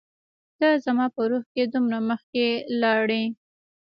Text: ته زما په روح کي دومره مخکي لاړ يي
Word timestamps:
ته 0.57 0.67
زما 0.85 1.05
په 1.15 1.21
روح 1.29 1.43
کي 1.53 1.63
دومره 1.73 1.97
مخکي 2.09 2.47
لاړ 2.81 3.05
يي 3.19 3.25